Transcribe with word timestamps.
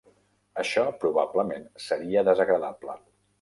Això 0.61 0.85
probablement 1.03 1.67
seria 1.89 2.25
desagradable. 2.31 2.99